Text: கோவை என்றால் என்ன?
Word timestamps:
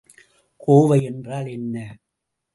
கோவை 0.57 1.03
என்றால் 1.03 1.47
என்ன? 1.47 1.75